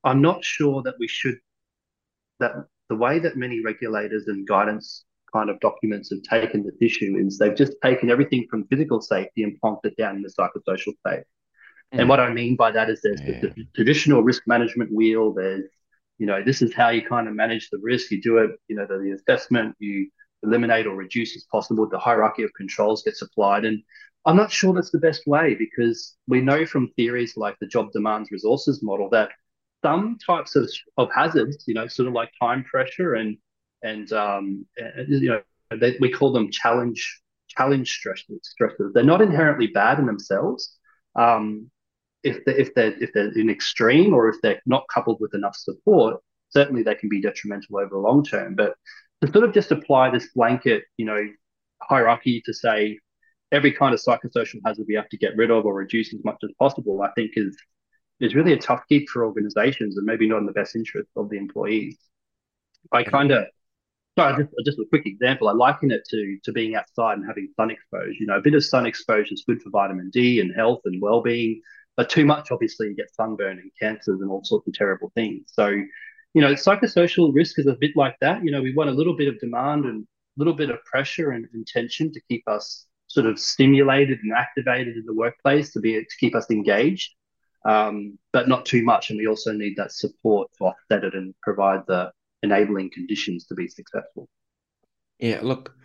[0.04, 1.36] I'm not sure that we should
[2.40, 2.52] that
[2.88, 7.38] the way that many regulators and guidance kind of documents have taken this issue is
[7.38, 11.24] they've just taken everything from physical safety and plonked it down in the psychosocial space.
[11.92, 12.00] Mm.
[12.00, 13.40] And what I mean by that is there's yeah.
[13.40, 15.32] the, the traditional risk management wheel.
[15.32, 15.64] There's,
[16.18, 18.10] you know, this is how you kind of manage the risk.
[18.10, 20.08] You do it, you know, the, the assessment, you
[20.44, 21.88] eliminate or reduce as possible.
[21.88, 23.64] The hierarchy of controls gets applied.
[23.64, 23.82] And
[24.26, 27.92] I'm not sure that's the best way because we know from theories like the job
[27.92, 29.30] demands resources model that
[29.84, 33.36] some types of, of hazards, you know, sort of like time pressure and
[33.82, 34.66] and um,
[35.08, 35.42] you know
[35.78, 38.00] they, we call them challenge challenge.
[38.02, 38.92] Stressors.
[38.92, 40.76] They're not inherently bad in themselves.
[41.14, 41.70] Um,
[42.22, 45.54] if they if they're if they're in extreme or if they're not coupled with enough
[45.54, 48.54] support, certainly they can be detrimental over the long term.
[48.54, 48.74] But
[49.32, 51.26] sort of just apply this blanket, you know,
[51.82, 52.98] hierarchy to say
[53.52, 56.36] every kind of psychosocial hazard we have to get rid of or reduce as much
[56.42, 57.56] as possible, I think is
[58.20, 61.28] is really a tough gig for organizations and maybe not in the best interest of
[61.30, 61.98] the employees.
[62.92, 63.46] I kind of,
[64.16, 65.48] sorry, just, just a quick example.
[65.48, 68.12] I liken it to to being outside and having sun exposure.
[68.18, 71.00] You know, a bit of sun exposure is good for vitamin D and health and
[71.00, 71.60] well being,
[71.96, 75.52] but too much, obviously, you get sunburn and cancers and all sorts of terrible things.
[75.52, 75.76] So,
[76.34, 78.44] you know, psychosocial risk is a bit like that.
[78.44, 81.30] You know, we want a little bit of demand and a little bit of pressure
[81.30, 85.80] and, and tension to keep us sort of stimulated and activated in the workplace to
[85.80, 87.12] be to keep us engaged,
[87.64, 89.10] um, but not too much.
[89.10, 92.10] And we also need that support to offset it and provide the
[92.42, 94.28] enabling conditions to be successful.
[95.20, 95.76] Yeah, look,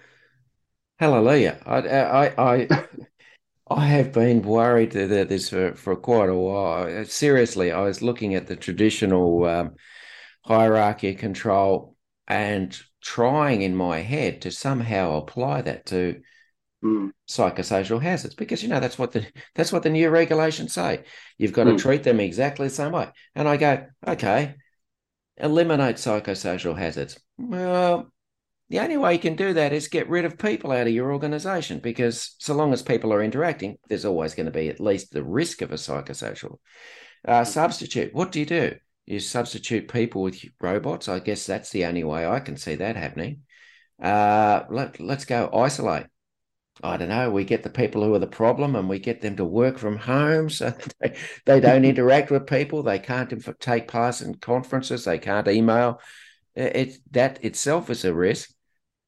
[0.97, 1.59] hallelujah.
[1.67, 2.85] I I I,
[3.69, 7.05] I have been worried that this for, for quite a while.
[7.05, 9.75] Seriously, I was looking at the traditional um,
[10.41, 11.95] hierarchy control
[12.27, 16.21] and trying in my head to somehow apply that to
[16.83, 17.11] mm.
[17.27, 19.25] psychosocial hazards because you know that's what the
[19.55, 21.03] that's what the new regulations say.
[21.37, 21.77] You've got mm.
[21.77, 23.09] to treat them exactly the same way.
[23.35, 24.55] And I go, okay,
[25.37, 27.19] eliminate psychosocial hazards.
[27.37, 28.11] Well,
[28.69, 31.11] the only way you can do that is get rid of people out of your
[31.11, 35.11] organization because so long as people are interacting, there's always going to be at least
[35.11, 36.57] the risk of a psychosocial
[37.27, 38.13] uh, substitute.
[38.13, 38.75] What do you do?
[39.09, 41.09] You substitute people with robots.
[41.09, 43.41] I guess that's the only way I can see that happening.
[43.99, 46.05] Uh, let, let's go isolate.
[46.83, 49.35] I don't know, we get the people who are the problem and we get them
[49.37, 51.17] to work from home so they,
[51.47, 52.83] they don't interact with people.
[52.83, 55.05] They can't take part in conferences.
[55.05, 55.99] They can't email.
[56.55, 58.51] It, that itself is a risk.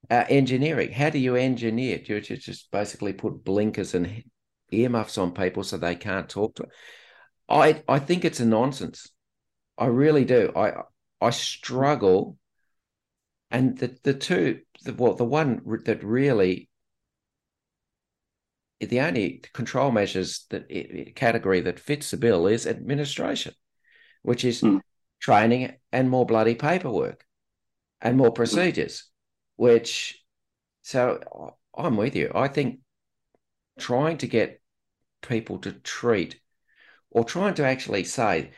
[0.09, 1.99] Uh, engineering, how do you engineer?
[1.99, 4.23] Do you just basically put blinkers and
[4.71, 6.65] earmuffs on people so they can't talk to?
[7.47, 9.11] I I think it's a nonsense.
[9.81, 10.53] I really do.
[10.55, 10.83] I
[11.19, 12.37] I struggle,
[13.49, 16.69] and the the two the well the one that really
[18.79, 23.55] the only control measures that category that fits the bill is administration,
[24.21, 24.81] which is mm.
[25.19, 27.25] training and more bloody paperwork
[28.01, 29.09] and more procedures.
[29.55, 30.23] Which,
[30.83, 32.31] so I'm with you.
[32.35, 32.81] I think
[33.79, 34.61] trying to get
[35.23, 36.39] people to treat
[37.09, 38.51] or trying to actually say,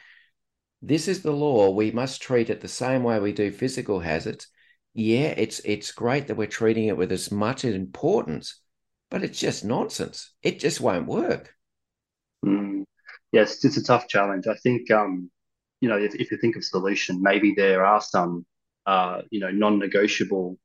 [0.86, 4.48] this is the law, we must treat it the same way we do physical hazards.
[4.94, 8.60] Yeah, it's it's great that we're treating it with as much importance
[9.14, 10.34] but it's just nonsense.
[10.42, 11.54] It just won't work.
[12.44, 12.84] Mm.
[13.32, 14.48] Yes, it's a tough challenge.
[14.48, 15.30] I think, um,
[15.82, 18.44] you know, if, if you think of solution, maybe there are some,
[18.88, 20.58] uh, you know, non-negotiable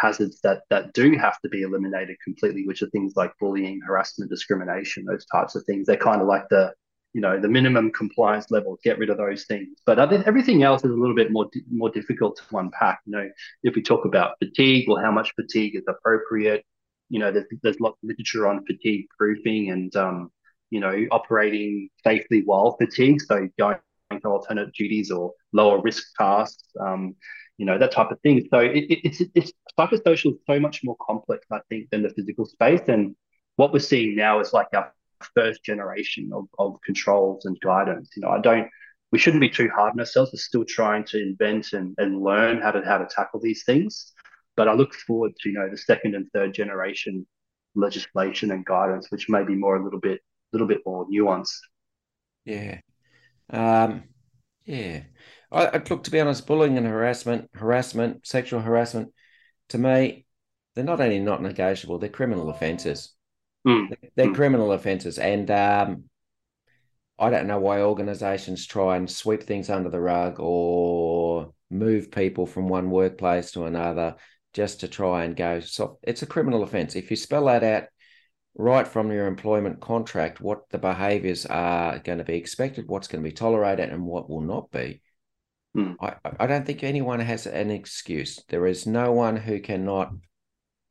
[0.00, 4.32] hazards that that do have to be eliminated completely, which are things like bullying, harassment,
[4.32, 5.86] discrimination, those types of things.
[5.86, 6.72] They're kind of like the,
[7.16, 8.78] you know, the minimum compliance level.
[8.88, 9.78] Get rid of those things.
[9.88, 9.96] But
[10.30, 11.46] everything else is a little bit more
[11.82, 12.98] more difficult to unpack.
[13.06, 13.26] You know,
[13.68, 16.62] if we talk about fatigue, or how much fatigue is appropriate?
[17.08, 20.30] you know, there's, there's lots of literature on fatigue proofing and, um,
[20.70, 23.22] you know, operating safely while fatigued.
[23.22, 23.78] So going
[24.10, 27.14] to alternate duties or lower risk tasks, um,
[27.58, 28.46] you know, that type of thing.
[28.50, 32.10] So it, it, it's, it's psychosocial is so much more complex, I think, than the
[32.10, 32.82] physical space.
[32.88, 33.14] And
[33.56, 34.92] what we're seeing now is like our
[35.34, 38.10] first generation of, of controls and guidance.
[38.16, 38.68] You know, I don't,
[39.12, 40.32] we shouldn't be too hard on ourselves.
[40.32, 44.12] We're still trying to invent and, and learn how to how to tackle these things.
[44.56, 47.26] But I look forward to you know the second and third generation
[47.74, 51.58] legislation and guidance, which may be more a little bit a little bit more nuanced.
[52.44, 52.80] Yeah,
[53.50, 54.04] um,
[54.64, 55.02] yeah.
[55.52, 59.12] I, I look to be honest, bullying and harassment, harassment, sexual harassment,
[59.68, 60.26] to me,
[60.74, 63.15] they're not only not negotiable; they're criminal offences.
[63.66, 63.92] Mm.
[64.14, 64.34] They're mm.
[64.34, 66.04] criminal offences, and um,
[67.18, 72.46] I don't know why organisations try and sweep things under the rug or move people
[72.46, 74.16] from one workplace to another
[74.52, 75.60] just to try and go.
[75.60, 76.94] So it's a criminal offence.
[76.94, 77.84] If you spell that out
[78.54, 83.22] right from your employment contract, what the behaviours are going to be expected, what's going
[83.22, 85.02] to be tolerated, and what will not be.
[85.76, 85.96] Mm.
[86.00, 88.42] I, I don't think anyone has an excuse.
[88.48, 90.12] There is no one who cannot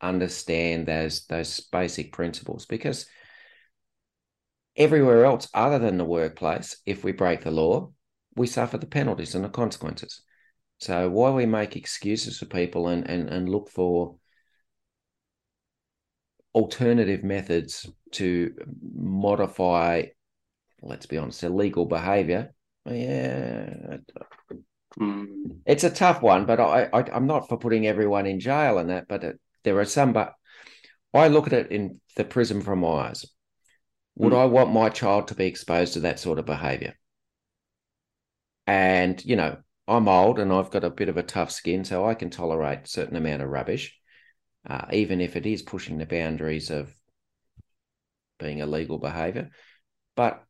[0.09, 3.05] understand those those basic principles because
[4.75, 7.91] everywhere else other than the workplace, if we break the law,
[8.35, 10.21] we suffer the penalties and the consequences.
[10.79, 14.15] So why we make excuses for people and and, and look for
[16.53, 18.55] alternative methods to
[18.95, 20.03] modify,
[20.81, 22.53] let's be honest, illegal behavior.
[22.85, 23.97] Yeah,
[24.97, 25.25] mm.
[25.65, 28.89] it's a tough one, but I, I am not for putting everyone in jail and
[28.89, 29.07] that.
[29.07, 30.33] But it, there are some, but
[31.13, 33.25] I look at it in the prism from my eyes.
[34.15, 34.41] Would mm.
[34.41, 36.95] I want my child to be exposed to that sort of behavior?
[38.65, 39.57] And you know,
[39.87, 42.85] I'm old and I've got a bit of a tough skin, so I can tolerate
[42.85, 43.99] a certain amount of rubbish
[44.67, 46.93] uh, even if it is pushing the boundaries of
[48.39, 49.51] being illegal behavior.
[50.15, 50.43] But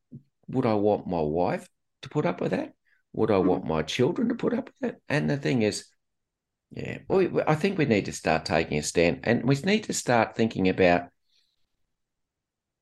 [0.47, 1.67] would I want my wife
[2.03, 2.73] to put up with that?
[3.13, 5.01] Would I want my children to put up with that?
[5.09, 5.85] And the thing is,
[6.71, 9.93] yeah, we, I think we need to start taking a stand and we need to
[9.93, 11.09] start thinking about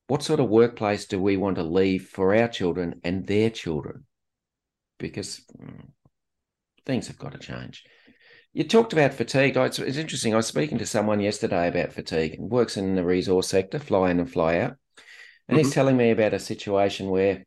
[0.06, 4.04] what sort of workplace do we want to leave for our children and their children?
[4.98, 5.88] Because mm,
[6.84, 7.84] things have got to change.
[8.52, 9.56] You talked about fatigue.
[9.56, 10.32] It's, it's interesting.
[10.32, 14.10] I was speaking to someone yesterday about fatigue and works in the resource sector, fly
[14.10, 14.76] in and fly out.
[15.48, 15.64] And mm-hmm.
[15.64, 17.44] he's telling me about a situation where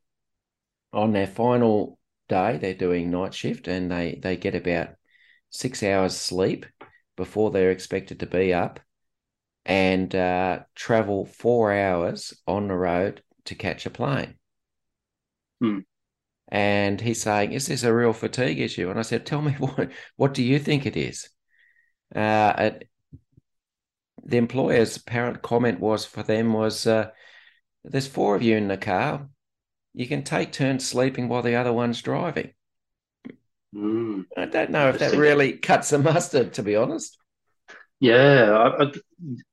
[0.92, 4.90] on their final day, they're doing night shift and they, they get about
[5.50, 6.66] six hours sleep
[7.16, 8.80] before they're expected to be up
[9.66, 14.36] and uh, travel four hours on the road to catch a plane.
[15.62, 15.80] Hmm
[16.50, 19.92] and he's saying, "Is this a real fatigue issue?" And I said, "Tell me what
[20.16, 21.30] what do you think it is?"
[22.16, 22.72] Uh,
[24.24, 27.12] the employer's apparent comment was for them was, uh,
[27.84, 29.30] "There's four of you in the car.
[29.94, 32.54] You can take turns sleeping while the other one's driving."
[33.78, 34.26] Mm.
[34.36, 37.16] I don't know if that really cuts the mustard, to be honest.
[38.00, 38.92] Yeah, I, I,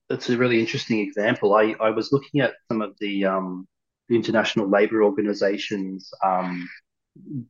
[0.09, 1.55] that's a really interesting example.
[1.55, 3.67] I, I was looking at some of the um,
[4.09, 6.69] the international labor organizations um,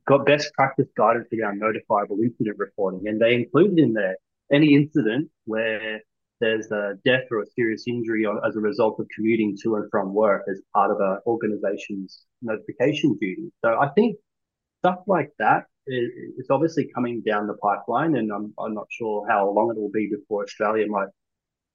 [0.05, 4.17] got best practice guidance around notifiable incident reporting, and they included in there
[4.51, 6.01] any incident where
[6.41, 10.13] there's a death or a serious injury as a result of commuting to and from
[10.13, 13.51] work as part of an organization's notification duty.
[13.63, 14.17] So I think
[14.81, 19.49] stuff like that is obviously coming down the pipeline, and I'm, I'm not sure how
[19.49, 21.09] long it will be before Australia might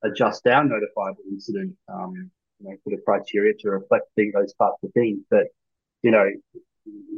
[0.02, 4.92] adjust our notifiable incident um, you know, sort of criteria to reflect those types of
[4.94, 5.20] things.
[5.30, 5.46] But
[6.02, 6.30] you know,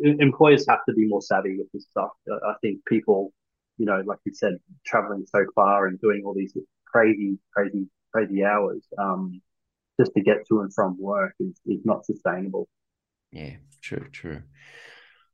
[0.03, 2.11] employers have to be more savvy with this stuff.
[2.29, 3.33] I think people,
[3.79, 8.45] you know, like you said, traveling so far and doing all these crazy, crazy, crazy
[8.45, 9.41] hours um,
[10.01, 12.69] just to get to and from work is, is not sustainable.
[13.31, 14.43] Yeah, true, true.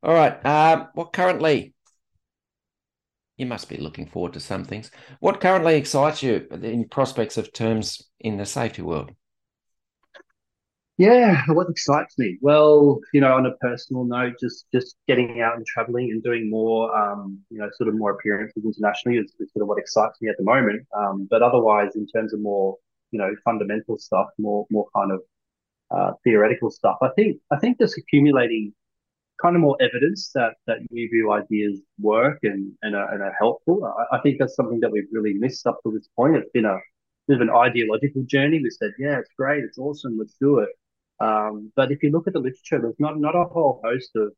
[0.03, 0.45] All right.
[0.47, 1.75] Um, what currently,
[3.37, 4.91] you must be looking forward to some things.
[5.21, 9.13] What currently excites you in prospects of terms in the safety world?
[10.97, 12.39] Yeah, what excites me?
[12.41, 16.51] Well, you know, on a personal note, just just getting out and traveling and doing
[16.51, 20.21] more, um, you know, sort of more appearances internationally is, is sort of what excites
[20.21, 20.85] me at the moment.
[20.97, 22.77] Um, but otherwise, in terms of more,
[23.13, 25.21] you know, fundamental stuff, more more kind of
[25.93, 28.75] uh, theoretical stuff, I think I think just accumulating
[29.41, 33.85] kind of more evidence that that new ideas work and and are, and are helpful.
[33.85, 36.37] I, I think that's something that we've really missed up to this point.
[36.37, 36.79] It's been a
[37.27, 38.61] bit of an ideological journey.
[38.63, 40.71] We said, yeah, it's great, it's awesome, let's do it.
[41.21, 44.33] Um, but if you look at the literature, there's not not a whole host of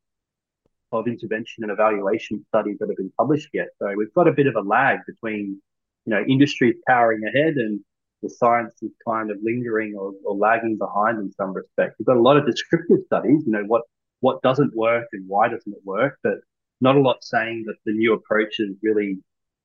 [0.92, 3.68] of intervention and evaluation studies that have been published yet.
[3.78, 5.62] So we've got a bit of a lag between,
[6.04, 7.80] you know, industry powering ahead and
[8.22, 11.94] the science is kind of lingering or, or lagging behind in some respects.
[11.98, 13.82] We've got a lot of descriptive studies, you know, what
[14.20, 16.34] what doesn't work and why doesn't it work, but
[16.80, 19.18] not a lot saying that the new approaches really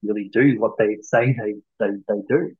[0.03, 2.51] really do what they say they they, they do.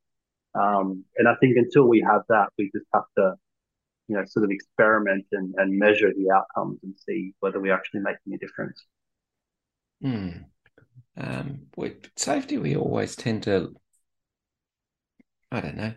[0.59, 3.35] Um, and I think until we have that, we just have to
[4.07, 8.01] you know, sort of experiment and, and measure the outcomes and see whether we're actually
[8.01, 8.85] making a difference.
[10.01, 10.29] Hmm.
[11.17, 13.73] Um, with safety, we always tend to,
[15.51, 15.93] I don't know.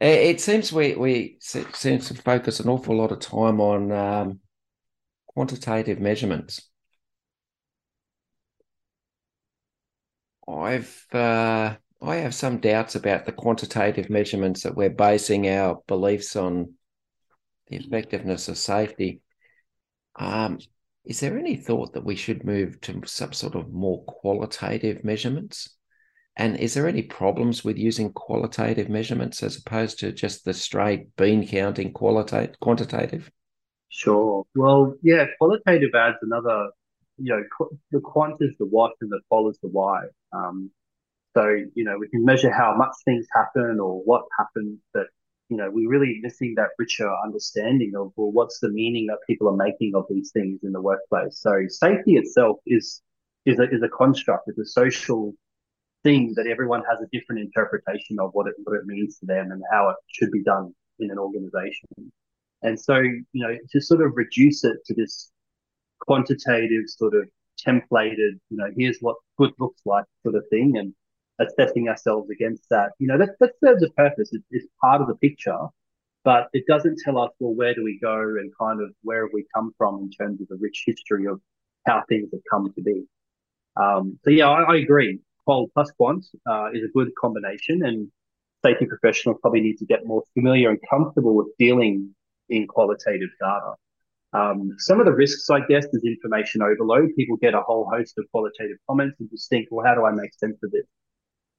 [0.00, 4.40] It seems we we seem to focus an awful lot of time on um,
[5.34, 6.68] quantitative measurements.
[10.48, 16.34] I've uh, I have some doubts about the quantitative measurements that we're basing our beliefs
[16.34, 16.74] on
[17.68, 19.20] the effectiveness of safety.
[20.16, 20.58] Um,
[21.04, 25.76] is there any thought that we should move to some sort of more qualitative measurements?
[26.36, 31.14] And is there any problems with using qualitative measurements as opposed to just the straight
[31.16, 33.30] bean counting qualitative quantitative?
[33.92, 34.44] Sure.
[34.56, 36.70] Well, yeah, qualitative adds another,
[37.18, 40.06] you know, qu- the quant is the what and the qual is the why.
[40.32, 40.72] Um,
[41.36, 45.08] So, you know, we can measure how much things happen or what happens, but,
[45.50, 49.48] you know, we're really missing that richer understanding of, well, what's the meaning that people
[49.48, 51.34] are making of these things in the workplace.
[51.46, 53.02] So safety itself is,
[53.46, 55.34] is a, is a construct, it's a social
[56.04, 59.52] thing that everyone has a different interpretation of what it, what it means to them
[59.52, 61.88] and how it should be done in an organization.
[62.62, 65.30] And so, you know, to sort of reduce it to this
[66.00, 67.28] quantitative sort of
[67.64, 70.94] templated, you know, here's what good looks like sort of thing and
[71.40, 74.32] assessing ourselves against that, you know, that, that serves a purpose.
[74.32, 75.58] It, it's part of the picture,
[76.24, 79.32] but it doesn't tell us, well, where do we go and kind of where have
[79.32, 81.40] we come from in terms of the rich history of
[81.86, 83.04] how things have come to be.
[83.76, 85.18] Um, so yeah, I, I agree.
[85.44, 88.08] Qual plus quant uh, is a good combination and
[88.64, 92.14] safety professionals probably need to get more familiar and comfortable with dealing
[92.52, 93.72] in qualitative data.
[94.34, 97.10] Um, some of the risks, I guess, is information overload.
[97.16, 100.12] People get a whole host of qualitative comments and just think, well, how do I
[100.12, 100.86] make sense of this?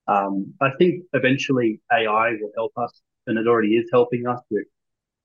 [0.08, 4.66] Um, I think eventually AI will help us, and it already is helping us with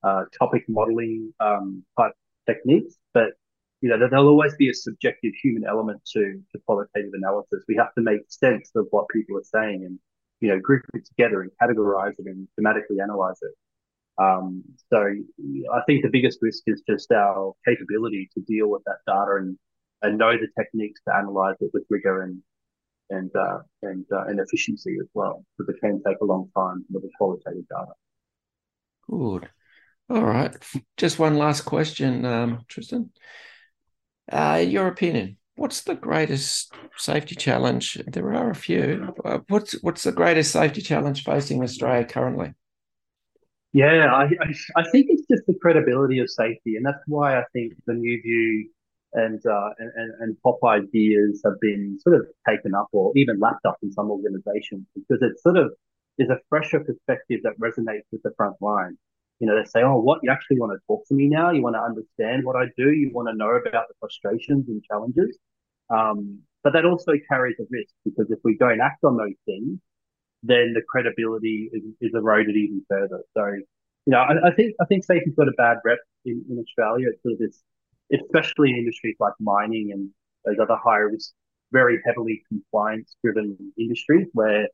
[0.02, 2.12] uh, topic modeling um, type
[2.46, 2.94] techniques.
[3.14, 3.30] But
[3.80, 7.64] you know, there'll always be a subjective human element to to qualitative analysis.
[7.66, 9.98] We have to make sense of what people are saying and
[10.40, 13.54] you know group it together and categorize it and thematically analyze it.
[14.18, 18.98] Um, so I think the biggest risk is just our capability to deal with that
[19.06, 19.56] data and,
[20.02, 22.42] and know the techniques to analyze it with rigor and
[23.10, 26.84] and uh, and uh, and efficiency as well, because it can take a long time
[26.90, 27.92] with the qualitative data.
[29.08, 29.48] Good.
[30.10, 30.54] All right.
[30.96, 33.10] Just one last question, um, Tristan.
[34.30, 37.98] Uh, your opinion, what's the greatest safety challenge?
[38.06, 39.14] There are a few.
[39.24, 42.52] Uh, what's what's the greatest safety challenge facing Australia currently?
[43.72, 44.28] Yeah, I,
[44.76, 48.20] I, think it's just the credibility of safety, and that's why I think the new
[48.22, 48.70] view
[49.12, 53.66] and uh, and, and HOP ideas have been sort of taken up or even lapped
[53.66, 55.72] up in some organizations because it sort of
[56.18, 58.96] is a fresher perspective that resonates with the front line.
[59.38, 61.50] You know, they say, "Oh, what you actually want to talk to me now?
[61.50, 62.92] You want to understand what I do?
[62.92, 65.38] You want to know about the frustrations and challenges."
[65.90, 69.78] Um, but that also carries a risk because if we don't act on those things,
[70.42, 73.20] then the credibility is, is eroded even further.
[73.36, 73.46] So,
[74.06, 77.08] you know, I, I, think I think safety's got a bad rep in, in Australia.
[77.12, 77.62] It's sort of this,
[78.12, 80.10] especially in industries like mining and
[80.44, 81.32] those other higher risk,
[81.72, 84.68] very heavily compliance driven industries where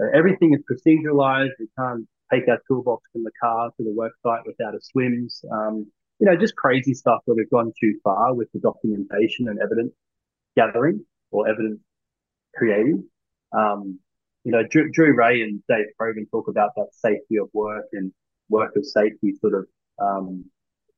[0.00, 1.52] uh, everything is proceduralized.
[1.58, 5.44] We can't take our toolbox from the car to the work site without a SWMS.
[5.52, 5.86] Um,
[6.18, 9.92] you know, just crazy stuff that we've gone too far with the documentation and evidence
[10.56, 11.80] gathering or evidence
[12.54, 13.04] creating.
[13.52, 13.98] Um,
[14.44, 18.12] you know, Drew, Drew Rae and Dave Provan talk about that safety of work and
[18.48, 19.66] worker safety sort of
[19.98, 20.44] um,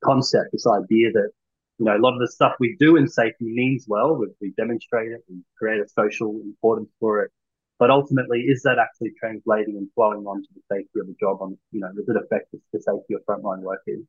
[0.04, 1.30] concept, this idea that,
[1.78, 4.52] you know, a lot of the stuff we do in safety means well, we, we
[4.56, 7.30] demonstrate it, we create a social importance for it.
[7.78, 11.58] But ultimately, is that actually translating and flowing onto the safety of the job on,
[11.72, 14.00] you know, does it affect the safety of frontline workers?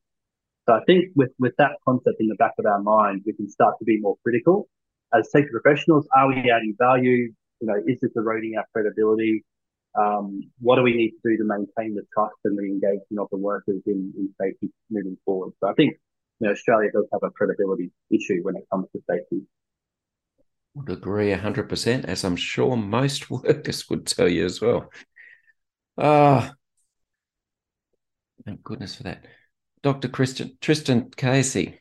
[0.66, 3.50] So I think with, with that concept in the back of our mind, we can
[3.50, 4.70] start to be more critical.
[5.14, 7.34] As safety professionals, are we adding value?
[7.60, 9.43] You know, is this eroding our credibility?
[9.97, 13.28] Um, what do we need to do to maintain the trust and the engagement of
[13.32, 15.53] the workers in, in safety moving forward?
[15.60, 15.95] So I think
[16.39, 19.41] you know, Australia does have a credibility issue when it comes to safety.
[20.76, 24.91] Would agree 100%, as I'm sure most workers would tell you as well.
[25.97, 26.53] Ah,
[28.45, 29.26] thank goodness for that.
[29.82, 30.08] Dr.
[30.08, 31.80] Christian, Tristan Casey,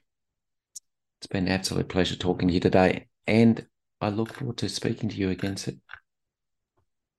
[1.20, 3.09] it's been an absolute pleasure talking to you today.
[3.27, 3.66] And
[4.01, 5.80] I look forward to speaking to you again soon.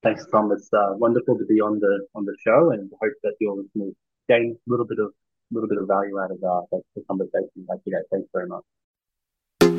[0.03, 0.51] Thanks, Tom.
[0.51, 3.93] It's uh, wonderful to be on the on the show, and hope that your listeners
[4.29, 5.11] gain a little bit of
[5.51, 7.97] little bit of value out of uh, the conversation like today.
[8.11, 8.63] Thanks very much.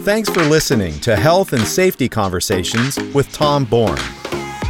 [0.05, 3.99] Thanks for listening to Health and Safety Conversations with Tom Bourne.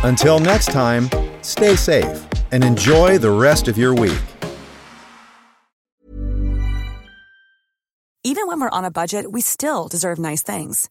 [0.02, 1.08] Until next time,
[1.42, 4.18] stay safe and enjoy the rest of your week.
[8.24, 10.90] Even when we're on a budget, we still deserve nice things.